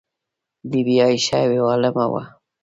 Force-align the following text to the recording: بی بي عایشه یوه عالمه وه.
بی 0.69 0.79
بي 0.85 0.95
عایشه 1.03 1.39
یوه 1.53 1.63
عالمه 1.71 2.05
وه. 2.11 2.23